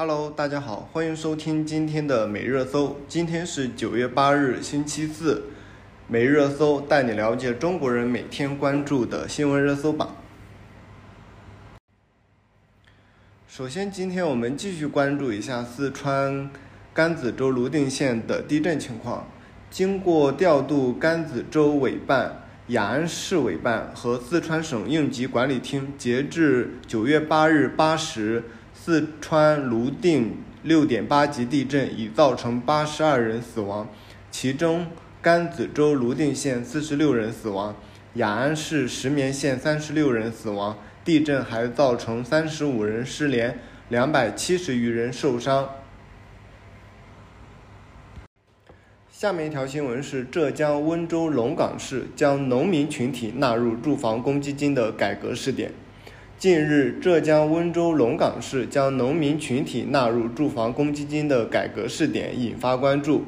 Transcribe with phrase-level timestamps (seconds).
[0.00, 2.98] Hello，大家好，欢迎收听今天的每热搜。
[3.08, 5.46] 今天是九月八日，星期四。
[6.06, 10.14] 每热搜带你了解中国人每天关注的新闻热搜榜。
[13.48, 16.48] 首先，今天我们继续关注一下四川
[16.94, 19.26] 甘孜州泸定县的地震情况。
[19.68, 28.44] 经过调度甘孜州委办、雅安市委办和四川省应急管理厅，截至九月八日八时，
[28.88, 33.86] 四川泸定六点八级地震已造成八十二人死亡，
[34.30, 34.86] 其中
[35.20, 37.76] 甘孜州泸定县四十六人死亡，
[38.14, 40.78] 雅安市石棉县三十六人死亡。
[41.04, 43.58] 地震还造成三十五人失联，
[43.90, 45.68] 两百七十余人受伤。
[49.10, 55.72] 下面一条新闻是浙江温州龙岗市将农民群体纳入住房公积金的改革试点。
[56.38, 63.24] 近日，浙江温州龙岗市将农民群体纳入住房公积金的改革试点引发关注。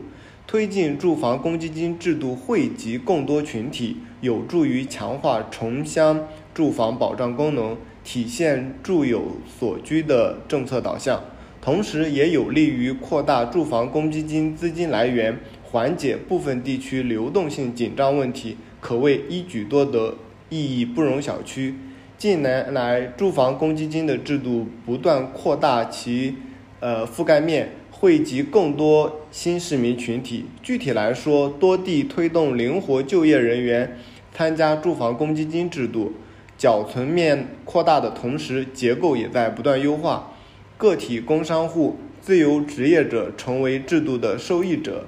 [0.46, 11.20] 推进住房公积金制度惠及更多群体，有助于强化城乡住房保障功能，体现住有所居的政策导向，
[11.60, 15.36] 同时也有利于扩大住房公积金资金来源。
[15.64, 20.14] 缓解部分地区流动性紧张问题，可谓一举多得，
[20.48, 21.74] 意义不容小觑。
[22.20, 26.36] 近年来，住房公积金的制度不断扩大其
[26.78, 30.44] 呃覆盖面，惠及更多新市民群体。
[30.62, 33.96] 具体来说，多地推动灵活就业人员
[34.34, 36.12] 参加住房公积金制度，
[36.58, 40.34] 缴存面扩大的同时，结构也在不断优化，
[40.76, 45.06] 个体工商户、自由职业者成为制度的受益者。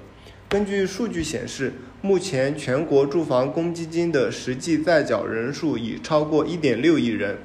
[0.48, 1.74] 根据数据显示，
[2.05, 7.39] 目前全国住房公积金的实际在缴人数已超过1.6亿人。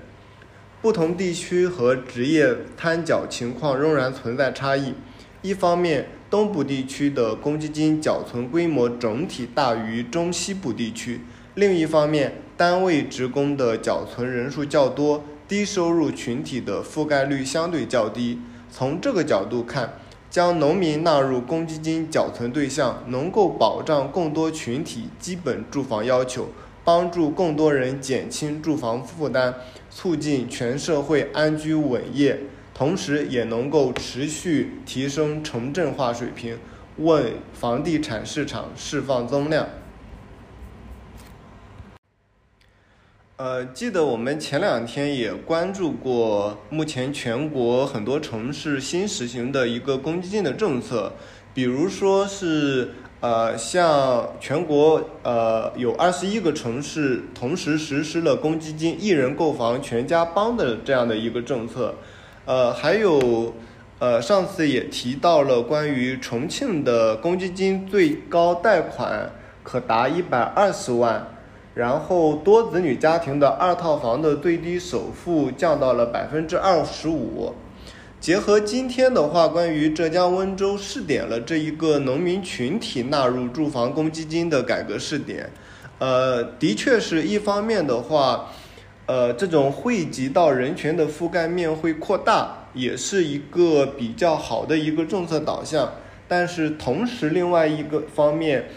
[0.82, 4.96] 不同地区和职业摊缴情况仍然存在差异。
[5.44, 11.20] 一方面，东部地区的公积金缴存规模整体大于中西部地区；
[11.54, 18.40] 另一方面，单位职工的缴存人数较多，低收入群体的覆盖率相对较低。
[18.72, 19.94] 从这个角度看，
[20.37, 26.49] 将农民纳入公积金缴存对象，能够保障更多群体基本住房要求，
[26.83, 29.55] 帮助更多人减轻住房负担，
[29.89, 32.39] 促进全社会安居稳业，
[32.71, 36.59] 同时也能够持续提升城镇化水平，
[36.98, 39.67] 为房地产市场释放增量。
[43.37, 51.14] 呃，记得我们前两天也关注过，目前全国很多城市新实行的一个公积金的政策，
[51.53, 61.93] 比如说是呃，像全国呃有二十一个城市同时实施了公积金一人购房全家帮的这样的一个政策，
[62.45, 63.54] 呃，还有
[63.99, 69.30] 呃上次也提到了关于重庆的公积金最高贷款
[69.61, 71.36] 可达一百二十万。
[71.77, 77.54] 然后多子女家庭的二套房的最低首付降到了百分之二十五。
[78.20, 85.48] 结合今天的话，关于浙江温州试点了这一个农民群体纳入住房公积金的改革试点，
[85.99, 88.48] 呃，的确是一方面的话，
[89.05, 95.93] 呃，这种惠及到人群的覆盖面会扩大，也是一个比较好的一个政策导向。
[96.27, 98.67] 但是同时，另外一个方面。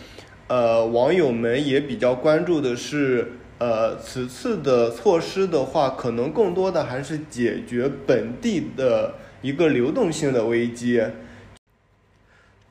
[0.51, 11.01] 呃，网友们也比较关注的是，呃，此次的措施的话，可能更多的还是解决本地的一个流动性的危机。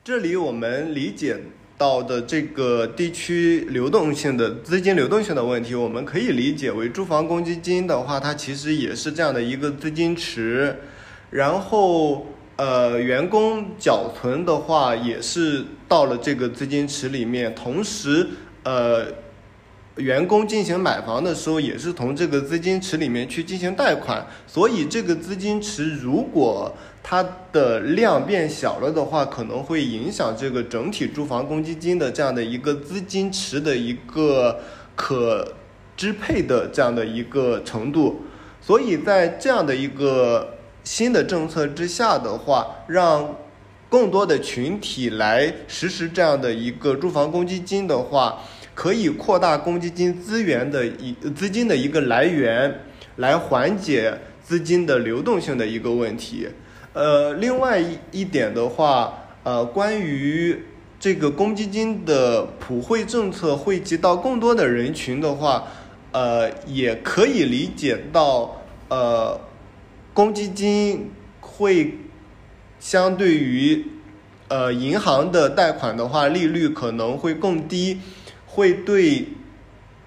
[0.04, 1.38] 这里我们理解
[1.78, 10.76] 到的这个地区流动性的资金流动性的问题，我们可以理解为住房公积金的话，它其实也是这样的一个资金池，
[11.30, 12.26] 然后。
[12.60, 18.28] 呃，员工缴存的话也是到了这个资金池里面，同时，
[18.64, 19.06] 呃，
[19.96, 26.70] 员工进行买房的时候也是从这个资金池里面去进行贷款，所以这个资金池如果
[27.02, 34.60] 它的量变小了的话，可能会影响这个整体住房公积金的这样的一个资金池的一个
[34.94, 35.54] 可
[35.96, 38.20] 支配的这样的一个程度，
[38.60, 40.59] 所以在这样的一个。
[40.90, 43.36] 新的政策之下的话，让
[43.88, 48.40] 更多的群体来实施这样的一个住房公积金的话，
[48.74, 52.80] 可以扩大公积金资源的一资金的一个来源，
[53.18, 56.48] 来缓解资金的流动性的一个问题。
[56.92, 60.60] 呃，另外一一点的话，呃，关于
[60.98, 65.68] 这个公积金的普惠政策惠及到更多的人群的话，
[66.10, 69.40] 呃，也可以理解到，呃。
[70.12, 71.10] 公积金
[71.40, 71.98] 会
[72.78, 73.86] 相对于
[74.48, 78.00] 呃银行的贷款的话，利率可能会更低，
[78.46, 79.28] 会对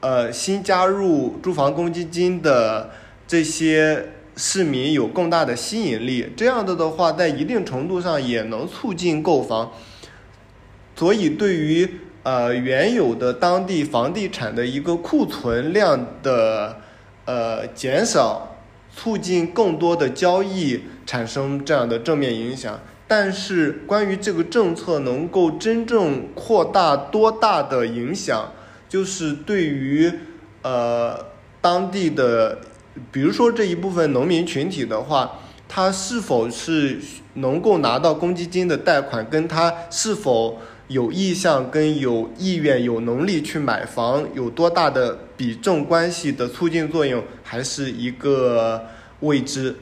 [0.01, 2.91] 呃新加入住房公积金的
[3.27, 6.31] 这些市民有更大的吸引力。
[6.35, 9.71] 这样的的话，在一定程度上也能促进购房。
[10.95, 11.89] 所以，对于
[12.23, 16.77] 呃原有的当地房地产的一个库存量的
[17.25, 18.52] 呃减少，
[18.95, 22.80] 促进更多的交易产生这样的正面影响。
[23.07, 28.51] 但是，关于这个政策能够真正扩大多大的影响，
[28.88, 30.12] 就是对于
[30.62, 31.25] 呃
[31.62, 32.60] 当地的，
[33.12, 37.00] 比如说这一部分农民群体的话，他是否是
[37.36, 40.60] 能够拿到公积金的贷款，跟他是否。
[40.88, 48.85] 有意向跟有意愿、有能力去买房有多大的比重关系的促进作用，还是一个
[49.21, 49.75] 未知。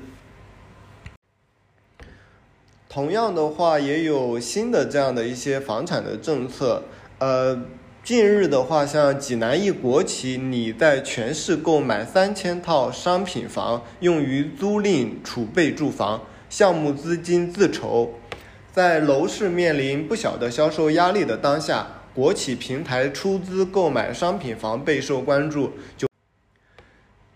[2.87, 6.83] 同样的话，也有新的这样的一些房产的政策。
[7.19, 7.57] 呃，
[8.03, 18.13] 近日的话，像济南一国企拟在全市购买三千套商品房，用于租赁储备住房，项目资金自筹。
[18.73, 21.85] 在楼市面临不小的销售压力的当下，
[22.15, 25.73] 国企平台出资购买商品房备受关注。
[25.97, 26.07] 九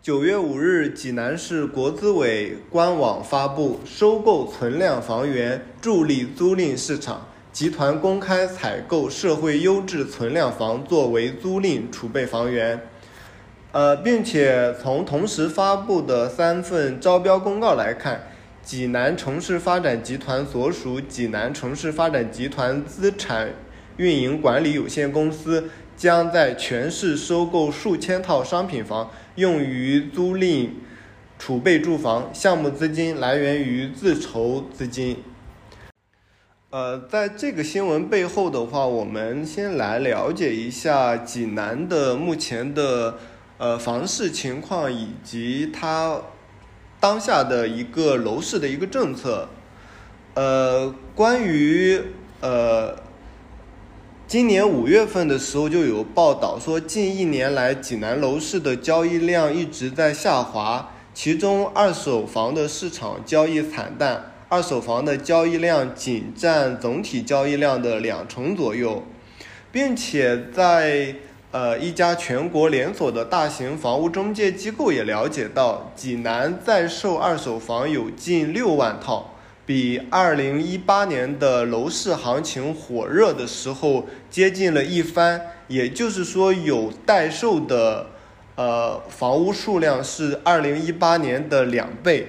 [0.01, 7.27] 九月五日，济南市国资委官网发布收购存量房源，助力租赁市场。
[7.51, 12.79] 集团公开采购社会优质存量房作为租赁储备房源。
[13.73, 18.31] 呃，并且从同时发布的三份招标公告来看。
[18.65, 23.53] 济南城市发展集团所属济南城市发展集团资产
[23.97, 30.69] 运营管理有限公司将在全市收购数千套商品房，用于租赁
[31.37, 35.17] 储备住房，项目资金来源于自筹资金。
[36.71, 43.19] 呃，在这个新闻背后的话，我们先来了解一下济南的目前的
[43.59, 46.19] 呃房市情况以及它。
[46.99, 49.47] 当下的一个楼市的一个政策，
[50.33, 52.01] 呃，关于
[52.41, 52.95] 呃，
[54.27, 69.03] 今年五月份的时候就有报道说，近一年来济南楼市的交易量一直在下滑，其中二手房的市场交易惨淡，二手房的交易量仅占总体交易量的两成左右，
[69.71, 71.15] 并且在。
[71.55, 79.35] 呃，一家全国连锁的大型房屋中介机构也了解到，济南在售二手房有近六万套，
[79.65, 85.39] 比二零一八年的楼市行情火热的时候接近了一番。
[85.69, 88.07] 也就是说，有待售的
[88.55, 92.27] 呃房屋数量是二零一八年的两倍。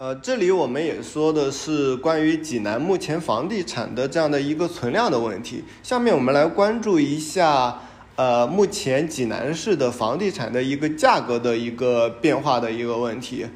[0.00, 5.64] 呃，这里我们也说的是关于济南目前房地产的这样的一个存量的问题。
[5.82, 7.80] 下面我们来关注一下，
[8.14, 13.46] 呃，目前济南市的房地产的一个价格的一个变化的一个问题。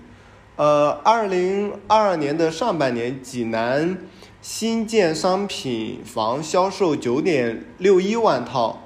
[0.56, 3.96] 呃，二零二二年的上半年，济南
[4.40, 8.82] 新建商品房销售九点六一万套，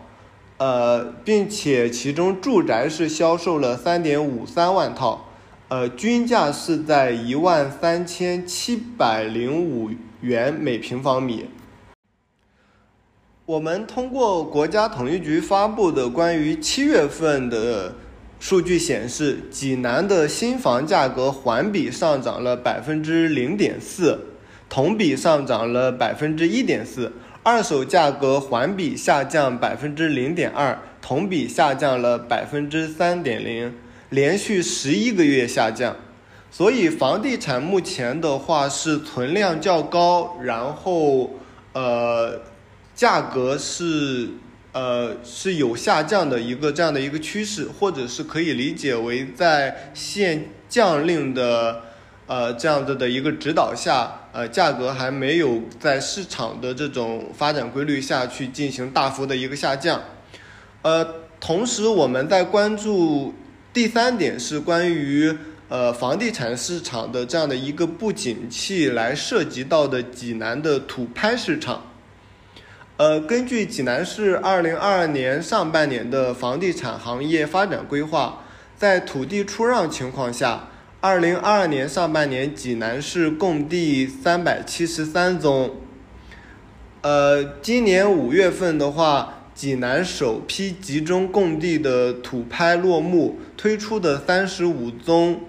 [0.58, 5.22] 呃，并且其中住宅是销售了三点五三万套。
[5.68, 9.90] 呃，均价是在一万三千七百零五
[10.20, 11.46] 元每平方米。
[13.44, 17.96] 我们通过国家统计局发布的关于七月份的
[18.38, 24.20] 数据显示，济南的新房价格环比上涨了百分之零点四，
[24.68, 27.10] 同比上涨了百分之一点四；
[27.42, 33.74] 二手价格环比下降百分之零点二，同比下降了百分之三点零。
[34.10, 35.96] 连续十一个月下降，
[36.48, 41.30] 所以房地产目前的话是存量较高，然后
[41.72, 42.40] 呃
[42.94, 44.28] 价格是
[44.70, 51.82] 呃是有下降的一个这样的一个趋势，或者是可以理解为在限降令的
[52.26, 60.00] 呃这样子的一个指导下，呃价格还没有在市场的这种发展规律下去进行大幅的一个下降，
[60.82, 61.04] 呃
[61.40, 63.34] 同时我们在关注。
[63.76, 65.36] 第三点是关于
[65.68, 71.82] 呃房地产市场的这样的一个不景气，来涉及到的济南的土拍市场。
[72.96, 78.44] 呃，根据济南市二零二二年上半年的房地产行业发展规划，
[78.78, 80.70] 在土地出让情况下，
[81.02, 85.76] 二零二二年上半年济南市共地三百七十三宗。
[87.02, 89.35] 呃，今年五月份的话。
[89.56, 95.40] 济南首批集中供地的土拍落幕，推出的三十五宗，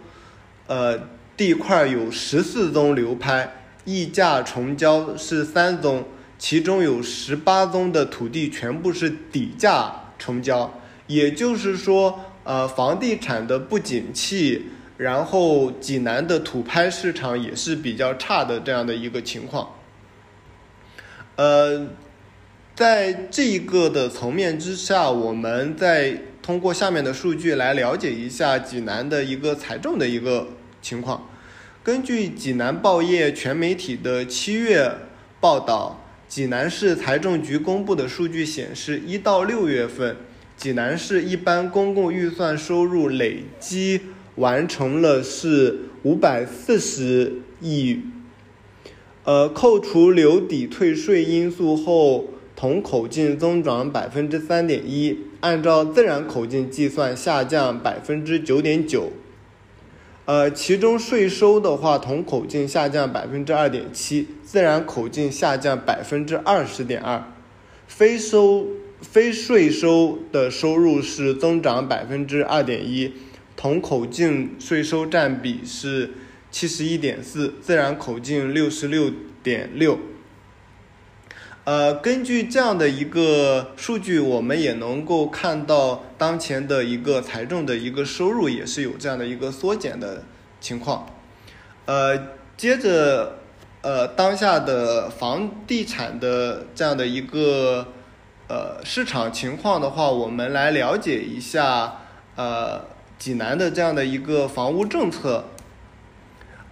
[0.65, 0.97] 呃，
[1.35, 6.05] 地块有十四宗流拍，溢价重交是三宗，
[6.39, 19.73] 其中有十八宗的土地全部是底价成交，也就是说，呃，房地产的不景气，然后济南的土拍市场也是比较差的这样的一个情况。
[21.35, 21.87] 呃，
[22.77, 30.47] 在这一个的层面之下，我们再通过下面的数据来了解一下济南的一个财政的一个。
[30.79, 31.27] 情况，
[31.83, 34.89] 根据济南报业全媒体的七月
[35.39, 40.15] 报道，济南市财政局公布的数据显示，一到六月份，
[40.55, 44.01] 济南市一般公共预算收入累计
[44.35, 47.99] 完成了是五百四十亿，
[49.23, 52.27] 呃，扣除留抵退税因素后，
[52.57, 59.11] 同口径增长百分之三点一，按照自然口径计算，下降百分之九点九。
[60.25, 67.31] 呃，其中税收的话，同口径下降百分之二点七，自然口径下降百分之二十点二，
[67.85, 68.65] 非收
[69.01, 73.13] 非税收的收入是增长百分之二点一，
[73.55, 76.09] 同口径税收占比是
[76.49, 79.11] 七十一点四，自然口径六十六
[79.43, 79.99] 点六。
[81.67, 90.23] 呃，根据这样的一个数据，我们也能够看到当前的一个财政的一个收入也是有这样的一个缩减的
[90.61, 91.05] 情况。
[91.85, 92.17] 呃，
[92.55, 93.39] 接着，
[93.81, 97.85] 呃，当下的房地产的这样的一个
[98.47, 101.97] 呃市场情况的话，我们来了解一下
[102.37, 102.79] 呃
[103.19, 105.43] 济南的这样的一个房屋政策。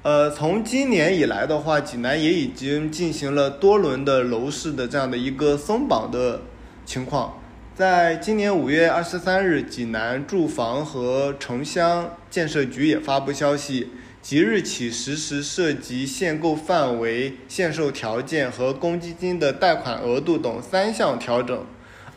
[0.05, 6.41] 呃，从今年以来的话，济南也已经进行了多轮的楼市的这样的一个松绑的
[6.85, 7.41] 情况。
[7.75, 13.89] 在今年五月二十三日，济南住房和城乡建设局也发布消息，
[14.21, 21.65] 即日起实施涉及限购范围、限售条件和公积金的贷款额度等三项调整。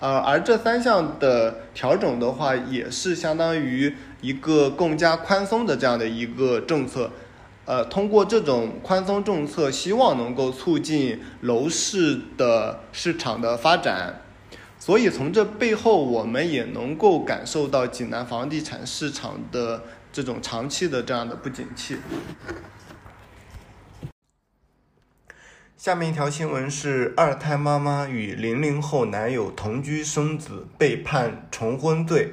[0.00, 7.10] 呃，而这三项的调整的话，也是相当于一个更加宽松的这样的一个政策。
[7.68, 14.22] 呃，通过这种宽松政策，希望能够促进楼市的市场的发展。
[14.78, 21.98] 所以从这背后，我们也能够感受到济南房地产市场的这种长期的这样的不景气。
[25.76, 32.32] 下面一条新闻是：二胎妈妈与零零后男友同居生子，被判重婚罪。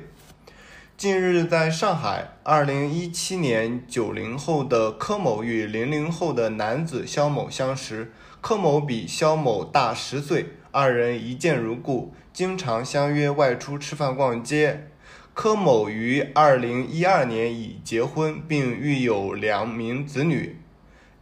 [0.98, 8.14] 近日，在上海，2017年90后的柯某与00后的男子肖某相识。
[8.40, 14.88] 柯某比肖某大十岁，二人一见如故，经常相约外出吃饭、逛街。
[15.34, 20.62] 柯某于2012年已结婚，并育有两名子女。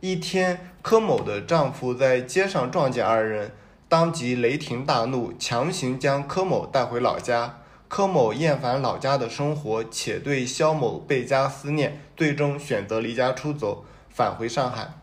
[0.01, 3.51] 一天，柯某的丈夫在街上撞见二人，
[3.89, 7.57] 当即雷霆大怒，强行将柯某带回老家。
[7.95, 14.95] 柯某厌烦老家的生活，且对肖某倍加思念，最终选择离家出走，返回上海。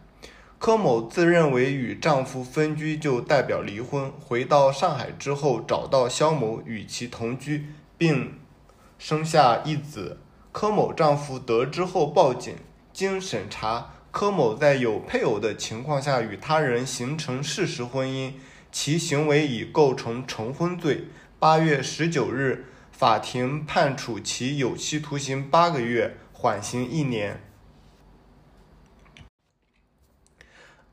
[0.59, 7.67] 柯某自认为与丈夫分居就代表离婚，回到上海之后找到肖某与其同居，
[7.97, 8.35] 并
[8.99, 10.19] 生下一子。
[10.51, 12.57] 柯某丈夫得知后报警，
[12.93, 18.33] 经审查，柯某在有配偶的情况下与他人形成事实婚姻，
[18.73, 21.05] 其行为已构成重婚罪。
[21.39, 22.67] 八月十九日。
[23.01, 27.41] 法庭判处其有期徒刑八个月，缓刑一年。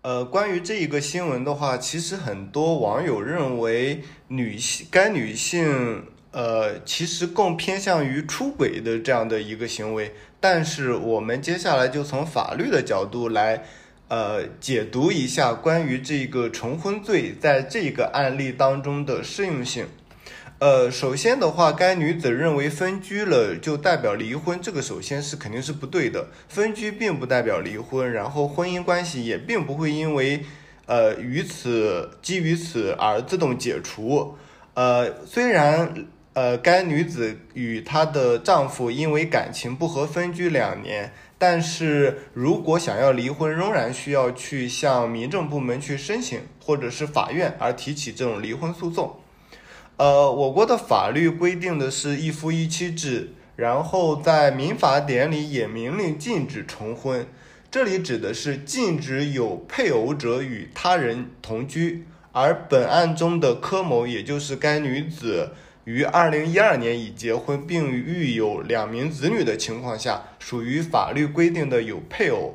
[0.03, 10.15] 呃，关于这一个新闻的话，其实很多网友认为女性该女性呃，其实更偏向于出轨的这样的一个行为。
[10.39, 13.65] 但是我们接下来就从法律的角度来
[14.07, 19.87] 呃解读一下关于这个重婚罪在这个案例当中的适用性。
[20.59, 26.29] 呃，首先的话，该女子认为分居了就代表离婚，这个首先是肯定是不对的。
[26.47, 30.43] 分居并不代表离婚，然后婚姻关系也并不会因为
[30.87, 34.35] 呃于此基于此而自动解除。
[34.73, 49.19] 呃，虽然呃该女子与她的丈夫因为感情不和分居两年，但是如果想要离婚，仍然需要去向民政部门去申请，或者是法院而提起这种离婚诉讼。
[49.97, 57.25] 呃，我国的法律规定的是一夫一妻制，然后在民法典里也明令禁止重婚，
[57.71, 62.05] 这里指的是禁止有配偶者与他人同居。
[62.31, 65.49] 而本案中的柯某，也就是该女子，
[65.85, 72.53] 于二零一二年已结婚并育有两名子女的情况下，属于法律规定的有配偶。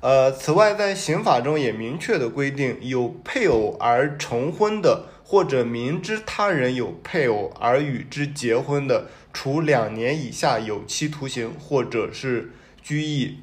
[0.00, 12.52] 呃，此外，在刑法中也明确的规定，有配偶而重婚的，或者明知他人有配偶而与之结婚的，处两年以下有期徒刑，或者是
[12.82, 13.38] 拘役。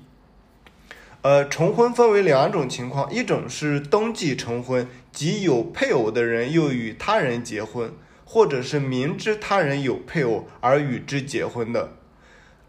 [1.22, 7.92] 呃，重婚分为两种情况，一种是登记重婚，即有配偶的人又与他人结婚，
[8.24, 11.90] 或者是明知他人有配偶而与之结婚的；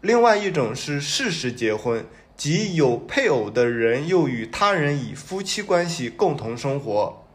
[0.01, 7.27] 另外一种是事实结婚，即有配偶的人又与他人以夫妻关系共同生活。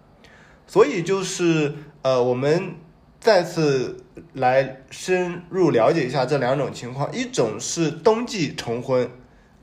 [0.66, 2.74] 所以就是呃，我们
[3.20, 4.04] 再次
[4.34, 9.10] 来深入了解一下这两种情况，一种是登记重婚。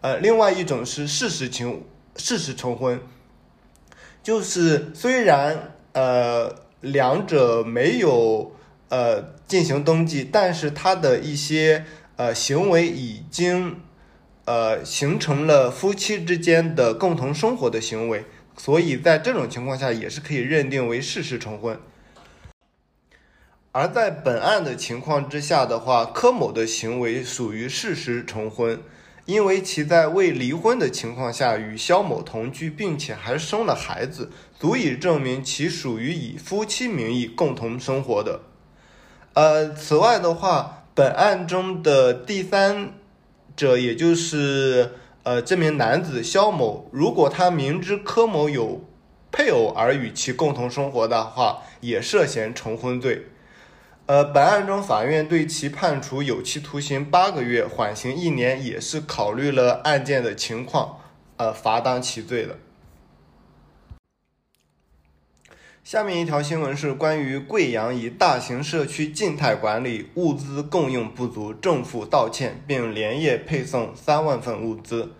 [0.01, 1.85] 呃，另外一种是事实情
[2.17, 2.99] 事实重婚，
[4.21, 8.53] 就是虽然呃两者没有
[8.89, 11.85] 呃进行登记，但是他的一些
[12.17, 13.77] 呃行为已经
[14.43, 18.25] 呃形成了夫妻之间的共同生活的行为，
[18.57, 21.79] 所以在这种情况下也是可以认定为事实重婚。
[23.71, 28.81] 而在本案的情况之下的话，柯某的行为属于事实重婚。
[29.25, 34.29] 因为其在未离婚的情况下与肖某同居，并且还生了孩子，
[34.59, 38.41] 足以证明其属于以夫妻名义共同生活的。
[39.33, 42.95] 呃，此外的话，本案中的第三
[43.55, 44.91] 者，也就是
[45.23, 48.81] 呃这名男子肖某，如果他明知柯某有
[49.31, 53.27] 配偶而与其共同生活的话，也涉嫌重婚罪。
[54.05, 60.99] 呃，本案中法院对其判处有期徒刑八个月，缓刑一年，也是考虑了案件的情况，
[61.37, 62.57] 呃，罚当其罪的。
[65.83, 75.11] 下面一条新闻是关于贵阳一大型社区静态管理物资供应不足，政府道歉并连夜配送三万份物资。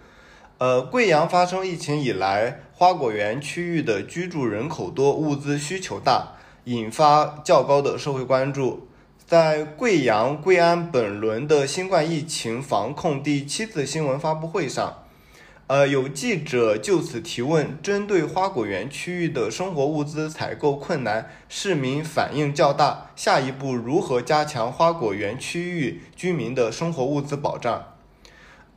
[0.60, 6.38] 呃，贵阳发生疫情以来，花果园区域的居住人口多，物资需求大。
[6.64, 8.88] 引发较高的社会关注。
[9.26, 15.03] 在贵阳贵安本轮的新冠疫情防控第七次新闻发布会上，
[15.68, 27.96] 呃，有记者就此提问：针对花果园区域的生活物资采购困难，市民反应较大，下一步如何加强花果园区域居民的生活物资保障？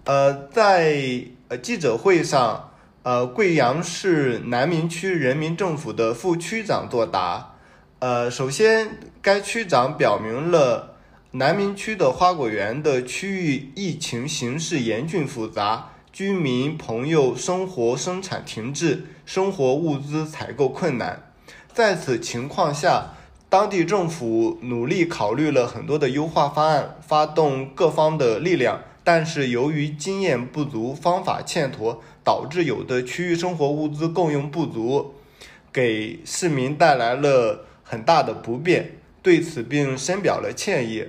[0.05, 2.71] 呃，在呃记者会上，
[3.03, 7.55] 呃，贵阳市南明区人民政府的副区长作答。
[7.99, 10.95] 呃，首先，该区长表明了
[11.33, 21.31] 南明区的花果园的区域疫情形势严峻复杂，居民朋友生活生产停滞，生活物资采购困难。
[21.75, 23.13] 在此情况下，
[23.51, 35.17] 当地政府努力考虑了很多的优化方案，发动各方的力量，但是由于经验不足、方法欠妥，导致有的区域生活物资供应不足，
[35.71, 37.67] 给市民带来了。
[37.83, 41.05] 很大的不便，对此并深表了歉意。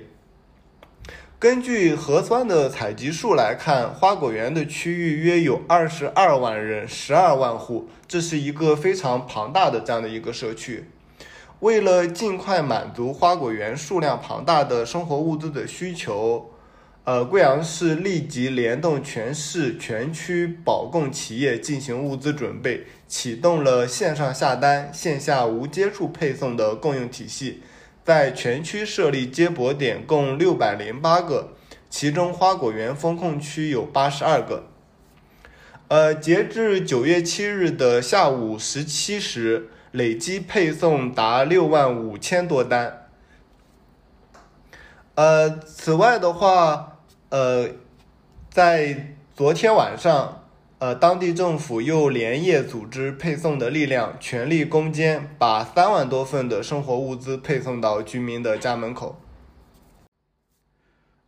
[1.40, 10.86] 根据核酸的采集数来看，花果园的区域约有二十二万人，十二万户，这是一个非常庞大的这样的一个社区。
[11.60, 16.50] 为了尽快满足花果园数量庞大的生活物资的需求。
[17.04, 27.62] 呃，贵阳市立即联动全市全区保供企业进行物资准备，启动了线上下单、线下无接触配送的供应体系，
[28.08, 31.52] 在全区设立接驳点共六百零八个，
[31.90, 34.64] 其中花果园风控区有八十二个。
[35.88, 43.10] 呃，截至九月七日的下午十七时，累计配送达六万五千多单。
[45.14, 47.00] 呃，此外的话。
[47.28, 47.68] 呃，
[48.48, 50.47] 在昨天晚上，
[50.80, 59.20] 呃，当地政府又连夜组织配送的力量，全力攻坚，把三万多份的生活物资配送到居民的家门口。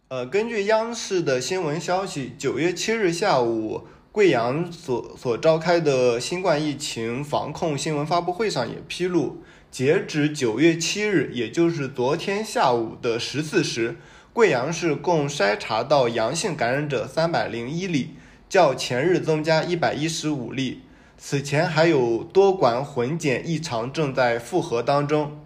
[0.06, 13.96] 呃，根据央视的新闻消息，九月七日下午，贵阳所所召开的新冠疫情防控新闻发布会上也披露，截止九月七日，也就是昨天下午的十四时。
[14.32, 18.14] 贵阳市共筛查到阳性感染者三百零一例，
[18.50, 20.82] 较前日增加一百一十五例。
[21.16, 25.38] 此前还有多管混检异常正在复核当中。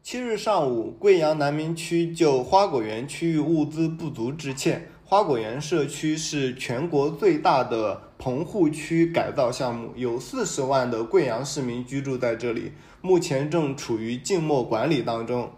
[0.00, 4.88] 七日上午，贵阳南明区就花果园区域物资不足致歉。
[5.04, 12.70] 花果园社区是全国最大的棚户区改造项目，有四十万的贵阳市民居住在这里，
[13.00, 15.50] 目前正处于静默管理当中。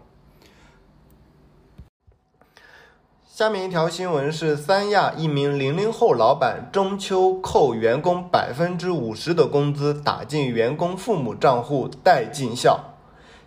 [3.39, 12.97] 下面一条新闻是三亚一名零零后老板中秋扣员工百分之五十的工资打进员工父母账户待尽孝。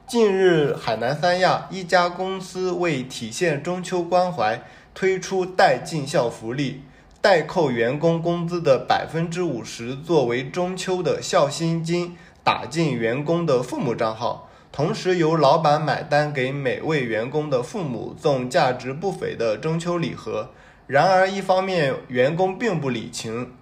[0.07, 4.63] 近日，海南三亚一家公司为体现中秋关怀，
[4.95, 6.81] 推出待尽孝福利，
[7.21, 14.49] 代扣员工工资的百分之五十作为中秋的孝心金打进员工的父母账号。
[14.73, 20.49] 同时由老板买单给每位员工的父母送价值不菲的中秋礼盒。
[20.87, 23.53] 然而，一方面员工并不领情，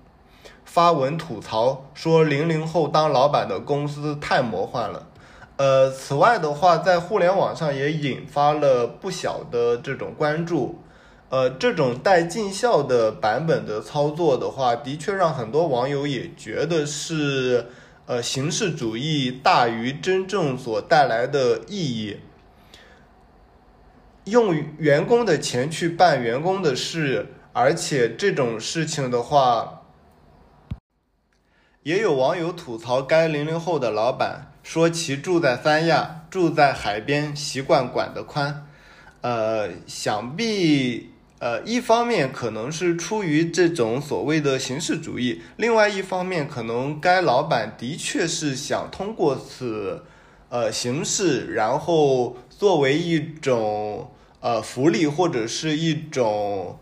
[0.65, 5.09] 发文吐槽说零零后当老板的公司太魔幻了。
[5.57, 10.79] 呃，此外的话，在互联网上也引发了不小的这种关注。
[11.29, 17.67] 呃，这种带尽孝的版本的操作的话，的确让很多网友也觉得是。
[18.11, 22.17] 呃，形式主义大于真正所带来的意义。
[24.25, 29.83] 用员工的钱去办员工的事，而且这种事情的话，
[31.85, 38.67] 也有网友吐槽该零零后的老板，说其住在三亚，住在海边，习惯管得宽。
[39.21, 41.10] 呃，想必。
[41.41, 50.03] 呃，一方面可能是出于这种所谓的形式主义，另外一方面可能该老板的确是想通过此
[50.51, 56.79] 呃形式，然后作为一种呃福利或者是一种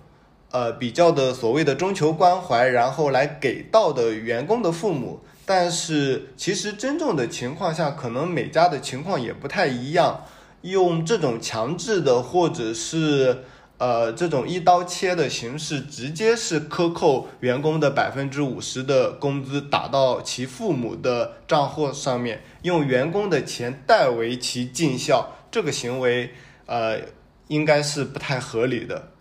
[0.51, 5.21] 呃比较的所谓的中求关怀，然后来给到的员工的父母。
[5.47, 10.25] 但是其实真正的情况下，可能每家的情况也不太一样，
[10.63, 13.45] 用这种强制的或者是。
[13.79, 26.33] 呃，这种一刀切的形式，直接是克扣员工的百分之五十的工资，打到其父母的账户上面，用员工的钱代为其尽孝，这个行为，
[26.67, 26.99] 呃，
[27.47, 29.13] 应该是不太合理的。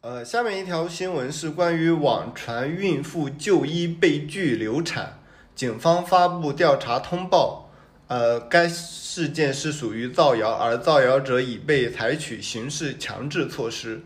[0.00, 5.20] 呃，下面一条新闻是关于网传孕妇就医被拒流产，
[5.54, 7.67] 警方发布调查通报。
[8.08, 14.00] 呃，该事件是属于造谣，而造谣者已被采取刑事强制措施。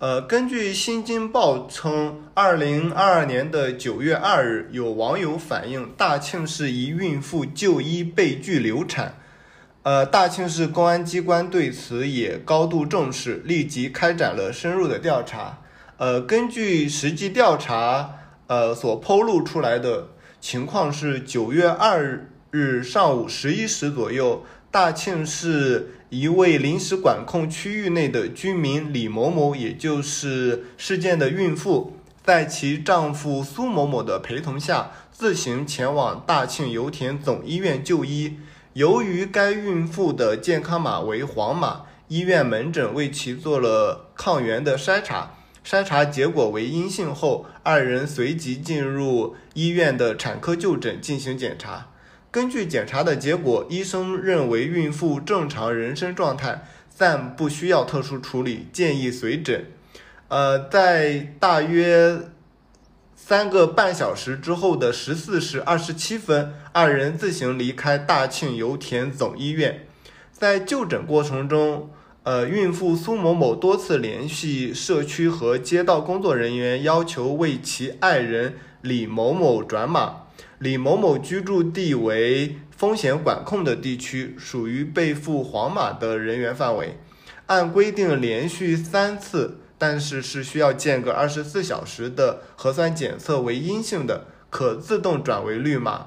[0.00, 9.14] 呃，根据《新京报》称，二零二二年的九月二日，有网友反映大庆市一孕妇就医被拒流产。
[9.84, 15.60] 呃，大庆市公安机关对此也高度重视，立即开展了深入的调查。
[15.96, 18.16] 呃，根据实际调查，
[18.48, 20.08] 呃所披露出来的
[20.40, 22.30] 情况是，九月二日。
[22.50, 38.38] 日上午十一时左右，大庆市一位临时管控区域内的居民李某某，也就是事件的孕妇，在其丈夫苏某某的陪同下，自行前往大庆油田总医院就医。
[38.72, 51.88] 由于该孕妇的健康码为黄码，医院门诊为其做了抗原的筛查，筛查结果为阴性后，二人随即进入医院的产科就诊进行检查。
[52.30, 56.62] 根据检查的结果，医生认为孕妇正常人身状态，
[56.94, 59.64] 暂不需要特殊处理，建议随诊。
[60.28, 62.20] 呃，在大约
[63.16, 69.86] 三个半小时之后的十四时二十七分，二人自行离开大庆油田总医院。
[70.30, 71.88] 在就诊过程中，
[72.24, 80.24] 呃，孕妇苏某某多次联系社区和街道工作人员，要求为其爱人李某某转码。
[80.58, 86.98] 李某某居住地为风险管控的地区，属于被赋黄码的人员范围。
[87.46, 96.06] 按规定，连续三次，但是是需要间隔二十四小时的核酸检测为阴性的，可自动转为绿码。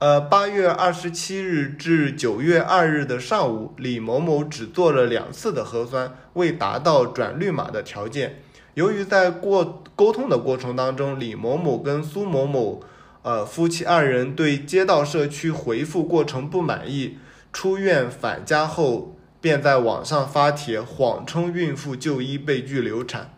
[0.00, 8.42] 呃，八月二十七日至九月二日的上午，李某某只做了两次的核酸，未达到转绿码的条件。
[8.74, 12.82] 由于在过沟通的过程当中，李某某跟苏某某。
[13.22, 17.18] 呃，夫妻二人对街道社区回复过程不满意，
[17.52, 23.32] 出院返家后便在网上发帖，谎称孕妇就医被拒流产。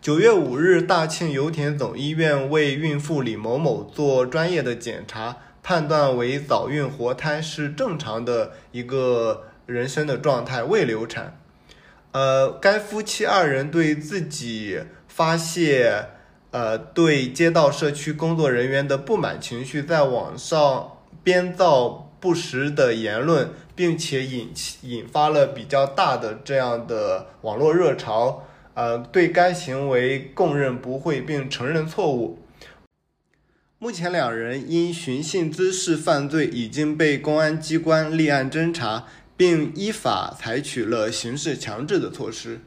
[0.00, 11.38] 九月五日，大庆油田总医院为孕妇李某某做专业的检查，判断为早孕活胎，是正常的一个人生的状态，未流产。
[12.10, 16.08] 呃，该夫妻二人对自己发泄。
[16.52, 28.44] 呃，对街道社区工作人员的不满情绪，在网上编造不实的言论，并且引起引发了比较大的这样的网络热潮。
[28.74, 32.38] 呃，对该行为供认不讳，并承认错误。
[33.78, 42.60] 目前，两人因寻衅滋事犯罪已经被公安机关立案侦查，并依法采取了刑事强制的措施。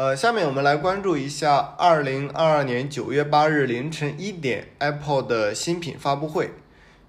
[0.00, 6.52] 呃，下面我们来关注一下二零二二年九月八日凌晨一点 Apple 的新品发布会。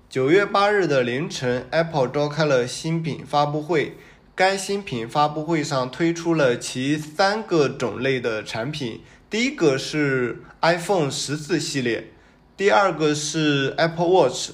[0.10, 3.95] 九月八日的凌晨，Apple 召开了新品发布会。
[4.36, 12.12] 该新品发布会上推出了其三个种类的产品，第一个是 iPhone 十四系列，
[12.58, 14.49] 第二个是 Apple Watch，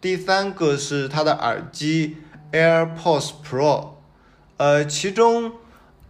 [0.00, 2.16] 第三个是它的耳机
[2.52, 3.88] AirPods Pro。
[4.56, 5.52] 呃，其中。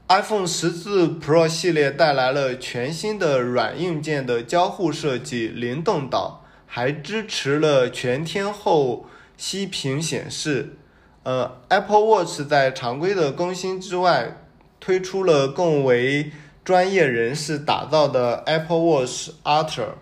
[0.09, 10.77] iPhone 十四 Pro 系列带来了全新的软硬件的交互设计，灵动岛还支持了全天候息屏显示。
[11.23, 14.37] 呃，Apple Watch 在常规的更新之外，
[14.81, 19.95] 推出了更为专业人士打造的 Apple Watch Ultra。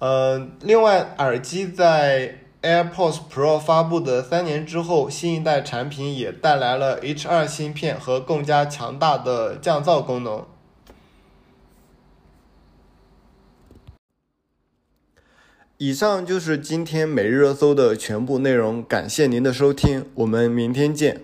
[0.00, 2.39] 呃，另外耳机在。
[2.62, 10.44] AirPods Pro 发布的三年之后，新一代产品也带来了 H2 芯片和更加强大的降噪功能。
[15.78, 21.22] 以上就是今天每日热搜的全部内容，感谢您的收听，我们明天见。